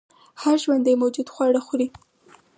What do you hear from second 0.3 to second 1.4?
هر ژوندی موجود